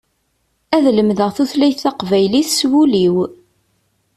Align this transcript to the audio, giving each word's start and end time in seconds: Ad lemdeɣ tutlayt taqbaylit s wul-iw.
Ad 0.75 0.85
lemdeɣ 0.95 1.29
tutlayt 1.35 1.79
taqbaylit 1.83 2.49
s 2.59 2.61
wul-iw. 2.69 3.15